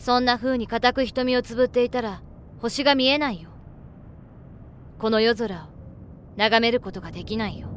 [0.00, 2.22] そんな風に固く瞳をつぶっていたら
[2.58, 3.50] 星が見えないよ。
[4.98, 5.58] この夜空を
[6.36, 7.68] 眺めることができないよ。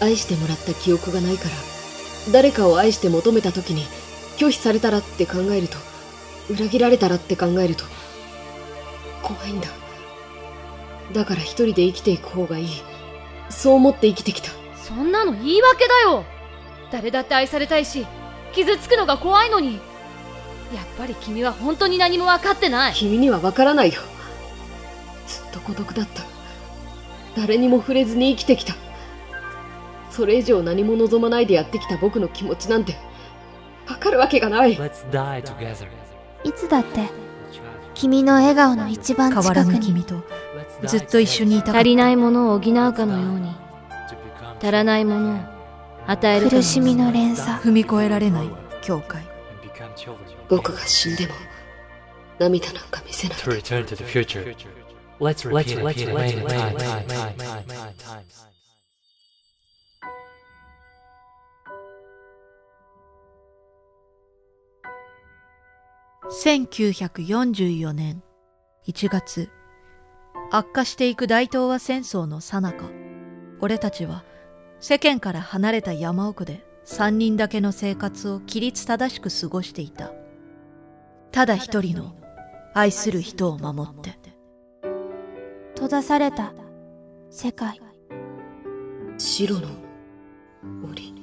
[0.00, 1.50] 愛してもらった記憶がないから
[2.32, 3.82] 誰かを愛して求めた時に
[4.36, 5.76] 拒否されたらって考えると
[6.50, 7.84] 裏切られたらって考えると
[9.22, 9.68] 怖いんだ。
[11.14, 12.97] だから一人で生きていく方がいい。
[13.50, 14.50] そう思って生きてきた。
[14.76, 16.24] そんなの言い訳だよ。
[16.90, 18.06] 誰だって愛されたいし
[18.52, 19.74] 傷つくのが怖いのに。
[20.74, 22.94] やっぱり君は本当に何も分かってない。
[22.94, 24.00] 君には分からないよ。
[25.26, 26.22] ずっと孤独だった。
[27.36, 28.74] 誰にも触れずに生きてきた。
[30.10, 32.96] それ以上何も望まないでやってきた僕の気持ちなんて
[33.86, 34.76] 分かるわけがない。
[34.76, 35.86] Let's die together.
[36.44, 37.08] いつだって
[37.98, 39.72] 君の笑顔の一番変わ近くに。
[39.72, 40.22] らぬ君と
[40.86, 43.54] ずっと一緒にいた足りないものを補うかのように。
[44.60, 45.38] 足らないものを
[46.06, 47.58] 与える苦しみの連鎖。
[47.60, 48.48] 踏み越えられない
[48.82, 49.22] 境界.
[50.48, 51.34] 僕が死んでも
[52.38, 53.38] 涙なんか見せない。
[53.38, 54.54] To return to the future.
[55.20, 56.76] Let's repeat, repeat, let's time,
[66.24, 68.22] 1944年
[68.86, 69.50] 1月
[70.50, 72.90] 悪化していく大東亜戦争の最中
[73.60, 74.24] 俺たちは
[74.80, 80.10] 世間から離れた山奥で3人だけの生活を規律正しく過ごしていた。
[81.32, 82.16] ただ一人の
[82.74, 84.16] 愛する人を守って。
[85.74, 86.54] 閉ざされた。
[87.30, 87.80] 世界。
[89.18, 89.68] 白の
[90.84, 91.14] 檻。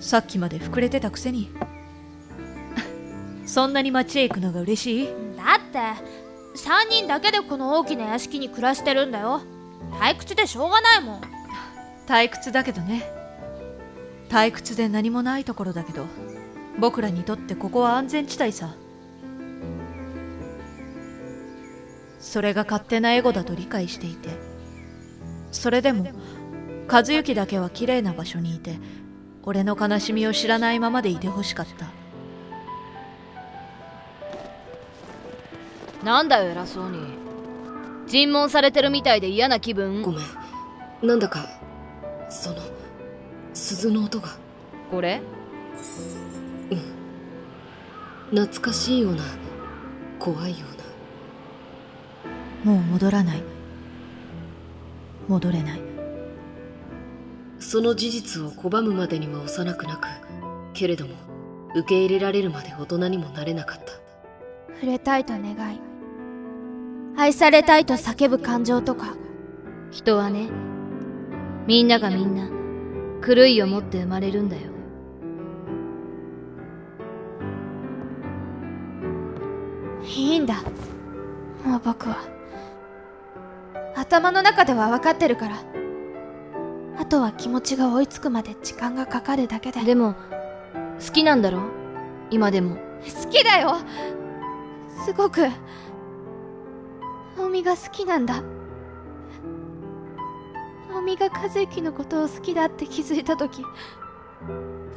[0.00, 1.50] さっきまで膨れてたくせに
[3.56, 5.06] そんなに街へ行くのが嬉しい？
[5.06, 9.40] だって3人だけでこの大きな屋敷に暮らしてるんだよ。
[9.98, 11.20] 退屈でしょうがないもん。
[12.06, 13.10] 退屈だけどね。
[14.28, 16.04] 退屈で何もないところだけど
[16.78, 18.74] 僕らにとってここは安全地帯さ。
[22.20, 24.28] それが勝手なエゴだと理解していて
[25.50, 26.10] それでも
[26.90, 28.78] 和幸だけは綺麗な場所にいて
[29.44, 31.86] 俺の悲しみを知らないままでいてほしかった
[36.06, 37.00] なんだよ偉そうに。
[38.06, 40.02] 尋問されてるみたいで嫌な気分。
[40.02, 40.24] ごめん。
[41.02, 41.48] なんだか
[42.30, 42.58] その
[43.52, 44.28] 鈴の音が。
[44.88, 45.20] これ？
[48.30, 49.24] 懐かしいような
[50.20, 50.64] 怖いよ
[52.64, 52.72] うな。
[52.72, 53.42] もう戻らない。
[55.26, 55.80] 戻れない。
[57.58, 60.06] その事実を拒むまでには幼くなく
[60.72, 61.14] けれども
[61.74, 63.92] 受け入れられるまで大人にもなれなかった。
[64.74, 65.80] 触れたいと願い
[67.16, 69.14] 愛されたいと叫ぶ感情とか。
[69.90, 70.50] 人はね
[71.66, 72.50] みんながみんな
[73.26, 74.62] 狂いを持って生まれるんだよ。
[80.04, 80.62] いいんだ。
[81.64, 82.18] もう僕は。
[83.96, 85.56] 頭の中では分かってるから。
[86.98, 89.80] あとは気持ちが追いつくまで時間がかかるだけで。
[89.82, 90.14] でも
[91.04, 91.62] 好きなんだろ？
[92.30, 92.76] 今でも。
[92.76, 93.76] 好きだよ。
[95.04, 95.46] すごく
[97.36, 98.42] ナオミが好きなんだ。
[100.88, 103.62] ナオミが和之のことを好きだって気づいた時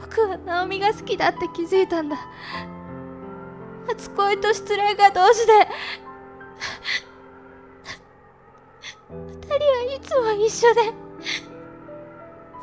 [0.00, 2.16] 僕はナオミが好きだって気づいたんだ。
[3.88, 5.52] 初恋と失恋が同時で
[9.10, 10.92] 二人はいつも一緒で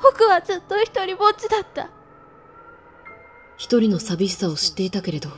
[0.01, 1.89] 僕はずっと一人ぼっちだった。
[3.57, 5.29] 一人の寂しさを知っていたけれど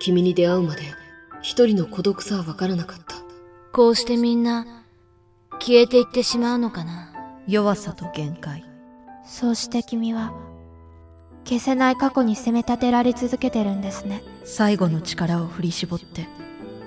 [0.00, 0.82] 君に出会うまで
[1.42, 3.09] 一人の孤独さは分からなかった。
[3.72, 4.66] こうしてみんな
[5.60, 7.12] 消えていってしまうのかな？
[7.46, 8.64] 弱さと限界。
[9.24, 10.32] そうして君は
[11.44, 14.22] 消せない過去に責め立てられ続けてるんですね。
[14.44, 16.26] 最後の力を振り絞って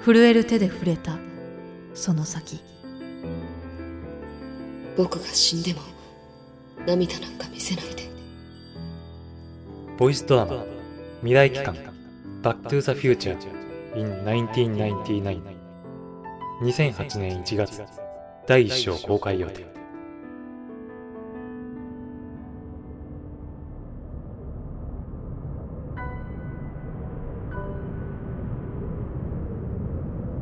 [0.04, 1.18] 震える手で触れた
[1.94, 2.60] その先。
[4.98, 5.80] 僕が死んでも
[6.86, 8.12] 涙なんか見せないで。
[9.98, 10.66] ボイスドラマ
[11.22, 11.76] 未来期間
[12.42, 13.38] Back to the Future
[13.96, 15.63] in 1999
[16.64, 17.84] 2008年1月
[18.48, 19.66] 第1章公開予定。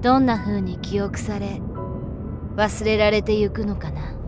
[0.04, 1.60] どんな風に記憶され
[2.56, 4.21] 忘れられてゆくのかな。